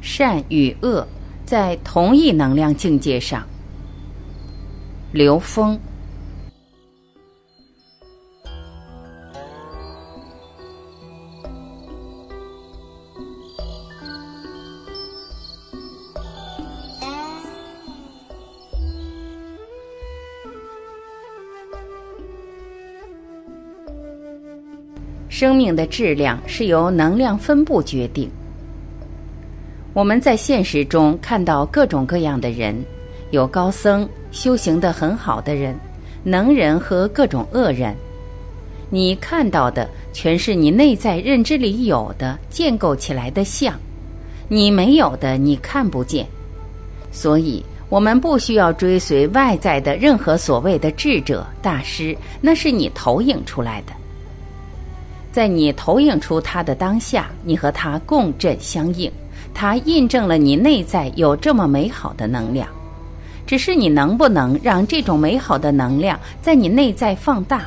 [0.00, 1.06] 善与恶
[1.44, 3.46] 在同一能量境界上。
[5.12, 5.78] 刘峰。
[25.38, 28.28] 生命的质量是由能量分布决定。
[29.98, 32.72] 我们在现实中看到各种各样的人，
[33.32, 35.76] 有高僧、修行的很好的人、
[36.22, 37.96] 能人和各种恶人。
[38.90, 43.74] 你看到的全是你内在认知里有的建构起来的像，
[44.46, 46.24] 你没有的你看不见。
[47.10, 53.92] 所以，我们不需要追随外在的任何所谓的智者、大师，那是你投影出来的。
[55.32, 59.10] 在你投影出他的当下，你和他共振相应，
[59.60, 62.68] 它印证了你内在有这么美好的能量。
[63.44, 67.62] 只是你能不能让这种美好的能量在你内在放大？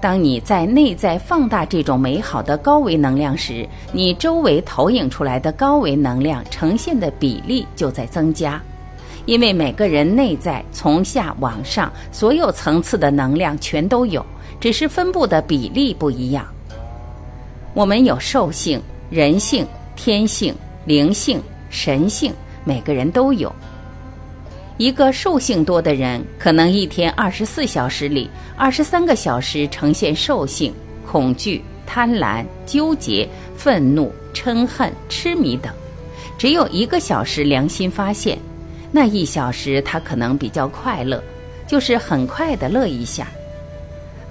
[0.00, 8.60] 当你在内在放大这种美好的高维能量时，你周围投影出来的高维能量呈现的比例就在增加，
[9.26, 14.26] 因为每个人内在从下往上所有层次的能量全都有。
[14.58, 16.44] 只是分布的比例不一样。
[17.74, 20.54] 我们有兽性、人性、天性、
[20.86, 22.32] 灵性、神性，
[22.64, 23.50] 每个人都有。
[24.76, 30.74] 一个兽性多的人，可能一天二十四小时里，二十三个小时呈现兽性、
[31.10, 35.72] 恐惧、贪婪、纠结、愤怒、嗔恨、痴迷等；
[36.36, 38.36] 只有一个小时良心发现，
[38.90, 41.22] 那一小时他可能比较快乐，
[41.68, 43.28] 就是很快的乐一下。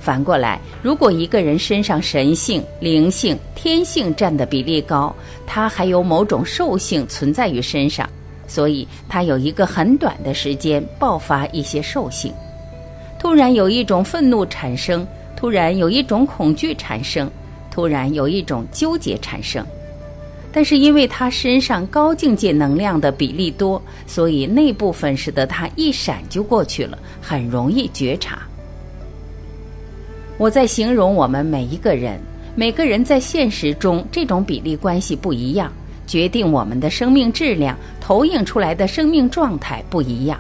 [0.04, 5.16] 反过来，如果一个人身上神性、灵性、天性占的比例高，
[5.48, 8.08] 他还有某种兽性存在于身上，
[8.46, 12.34] 所以他有一个很短的时间爆发一些兽性，
[13.18, 17.32] 突然有一种愤怒产生，突然有一种恐惧产生，
[17.72, 19.66] 突然有一种纠结产生。
[20.52, 28.40] 但是因为他身上高境界能量的比例多，所以那部分使得他一闪就过去了，很容易觉察。
[30.44, 32.20] 我在形容我们每一个人，
[32.54, 35.72] 每个人在现实中这种比例关系不一样，
[36.06, 40.38] 决定我们的生命质量，投影出来的生命状态不一样。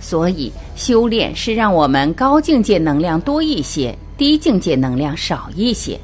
[0.00, 6.00] 所以，修炼是让我们高境界能量多一些，低境界能量少一些。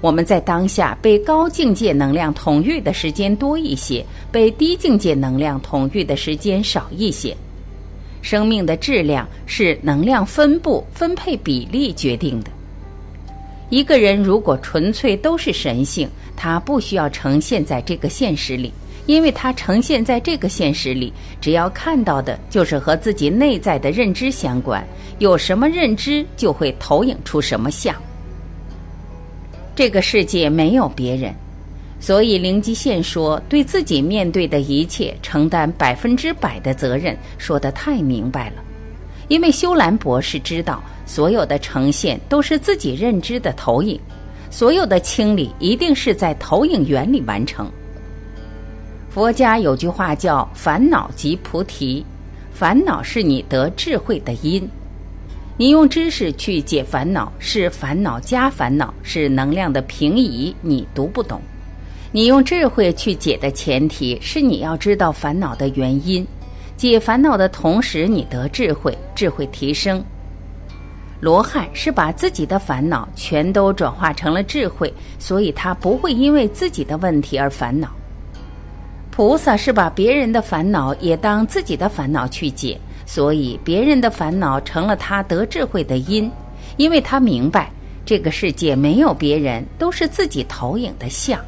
[0.00, 7.36] 我们在当下被高境界能量统御的时间多一些，被低境界能量统御的时间少一些。
[8.22, 12.50] 生命的质量是能量分布分配比例决定的。
[13.68, 18.72] 一个人如果纯粹都是神性，他不需要呈现在这个现实里，
[19.06, 24.84] 因为他呈现在这个现实里，只要看到的就是和自己内在的认知相关，
[25.18, 27.94] 有什么认知就会投影出什么像。
[29.76, 31.34] 这个世界没有别人。
[32.00, 38.64] 所以，灵吉线说：“对自己面对的一切承担百分之百的责任。”说的太明白了。
[39.28, 44.00] 因为修兰博士知道，所有的呈现都是自己认知的投影，
[44.50, 47.70] 所有的清理一定是在投影源里完成。
[49.10, 52.04] 佛家有句话叫“烦恼即菩提”，
[52.50, 54.66] 烦恼是你得智慧的因。
[55.58, 61.38] 你用知识去解烦恼，是烦恼加烦恼，是能量的平移，你读不懂。
[62.12, 66.26] 你用智慧去解的前提是你要知道烦恼的原因，
[66.76, 70.02] 解烦恼的同时你得智慧，智慧提升。
[71.20, 77.88] 罗汉是把自己的烦恼全都转化成了智慧，所以他不会因为自己的问题而烦恼。
[79.12, 86.28] 菩萨是把别人的烦恼也当自己的烦恼去解，所以别人的烦恼成了他得智慧的因，
[86.76, 87.70] 因为他明白
[88.04, 91.38] 这个世界没有别人，都是自己投影的像。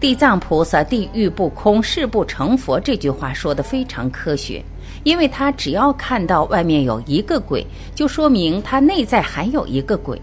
[0.00, 4.62] 地藏菩萨“地狱不空，誓不成佛”这句话说的非常科学，
[5.02, 7.66] 因为他只要看到外面有一个鬼，
[7.96, 10.16] 就说明他内在还有一个鬼；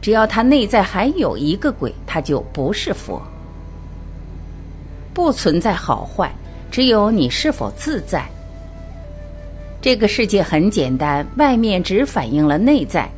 [0.00, 3.20] 只要他内在还有一个鬼，他就不是佛。
[5.12, 6.32] 不存在好坏，
[6.70, 8.24] 只有你是否自在。
[9.80, 13.10] 这个世界很简单，外面只反映了内在，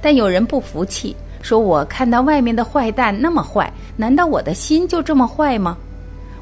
[0.00, 1.14] 但有人不服气。
[1.42, 5.76] 说我看到外面的坏蛋那么坏，难道我的心就这么坏吗？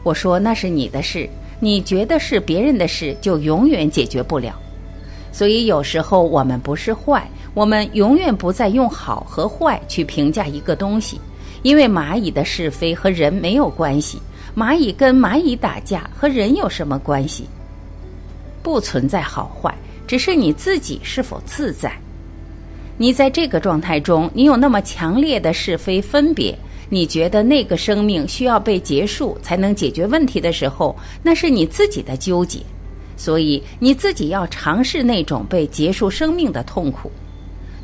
[0.02, 4.54] 我说那是你的事，你觉得是别人的事，就永远解决不了。
[5.32, 11.20] 所以有时候我们不是坏，我们永远不再用好和坏去评价一个东西，
[11.62, 14.20] 因为蚂蚁的是非和人没有关系，
[14.56, 17.48] 蚂蚁跟蚂蚁打架和人有什么关系？
[18.62, 19.74] 不存在好坏，
[20.06, 21.92] 只是你自己是否自在。
[23.00, 26.54] 你在这个状态中，你有那么强烈的是非分别，
[26.90, 32.60] 你觉得那个生命需要被结束才能解决问题的时候，那是你自己的纠结。
[33.16, 37.10] 所以你自己要尝试那种被结束生命的痛苦，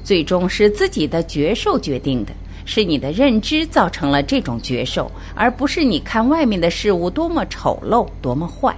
[0.04, 2.32] 最终是自己的觉受决定的，
[2.66, 8.76] 是你的认知造成了这种觉受，而不是你看外面的事物多么丑陋、多么坏。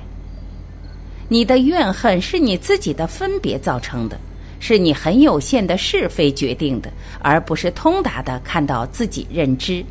[1.28, 4.16] 你的怨恨是你自己的分别造成的，
[4.60, 6.90] 是你很有限的是非决定的，
[7.20, 9.84] 而不是通达的看到自己认知。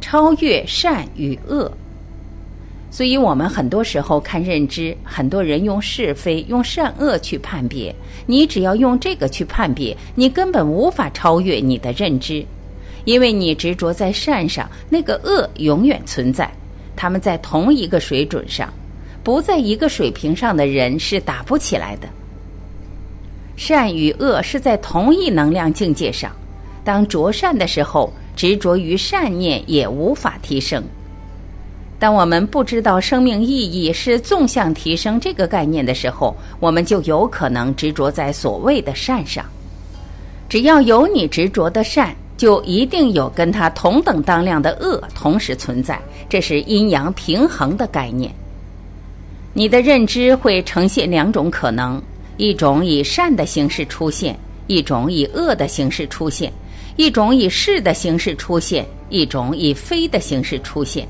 [0.00, 1.70] 超越善与恶。
[2.90, 7.94] 所以，我们很多时候看认知，很多人用是非、用善恶去判别。
[8.26, 12.44] 你只要用这个去判别，你根本无法超越你的认知，
[13.06, 16.50] 因为你执着在善上，那个恶永远存在。
[16.94, 18.70] 他们在同一个水准上，
[19.24, 22.08] 不在一个水平上的人是打不起来的。
[23.56, 26.32] 善与恶是在同一能量境界上，
[26.84, 30.82] 当着善的时候，执着于善念也无法提升。
[31.98, 39.44] 当我们不知道生命意义是纵向提升这个概念的时候，我们就有可能执着在所谓的善上。
[40.48, 46.00] 只要有你执着的善，就一定有跟它同等当量的恶同时存在。
[46.28, 48.34] 这是阴阳平衡的概念。
[49.54, 52.02] 你的认知会呈现两种可能：
[52.42, 54.36] 一种以善的形式出现，
[54.66, 56.50] 一种以恶的形式出现；
[56.96, 61.06] 一种以是的形式出现，一种以非的形式出现。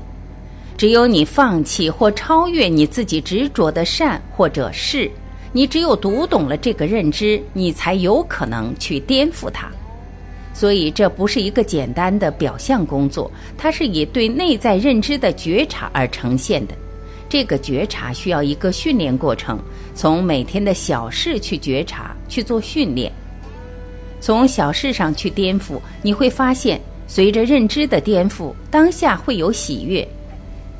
[0.77, 5.09] 只有你放弃或超越你自己执着的善或者是，
[5.51, 9.67] 你只有读懂了这个认知，你才有可能去颠覆它。
[10.53, 16.75] 所以，这不是一个简单的表象工作，它是以对内在认知的觉察而呈现的。
[17.33, 19.57] 这个觉察需要一个训练过程，
[19.95, 23.11] 从每天的小事去觉察去做训练，
[24.21, 30.07] 从小事上去颠覆，你会发现，随着认知的颠覆，当下会有喜悦。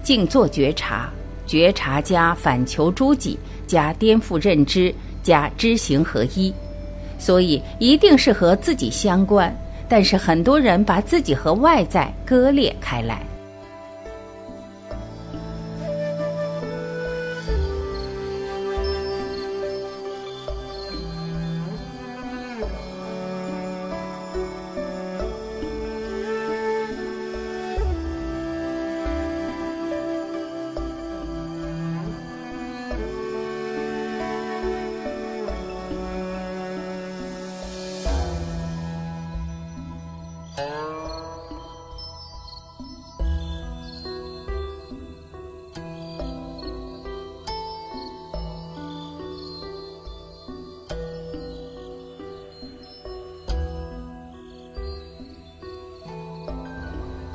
[0.03, 1.09] 静坐觉察，
[1.47, 3.35] 觉察加反求诸己，
[3.65, 6.53] 加颠覆认知，加知行合一，
[7.17, 9.51] 所以一定是和自己相关。
[9.89, 13.25] 但是很多人把自己和外在割裂开来。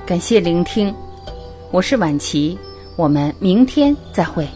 [0.08, 0.94] 感谢聆听，
[1.70, 2.58] 我是晚琪，
[2.96, 4.48] 我们明天再会。